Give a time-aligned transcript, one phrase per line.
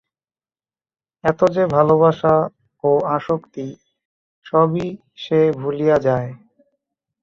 [1.23, 2.35] এত যে ভালবাসা
[2.83, 3.67] ও আসক্তি,
[4.45, 4.87] সবই
[5.15, 6.29] সে ভুলিয়া যায়।